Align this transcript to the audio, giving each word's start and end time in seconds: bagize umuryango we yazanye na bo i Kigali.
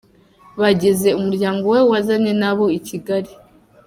bagize 0.59 1.09
umuryango 1.19 1.63
we 1.73 1.79
yazanye 1.91 2.33
na 2.41 2.51
bo 2.57 2.65
i 2.77 2.79
Kigali. 2.87 3.31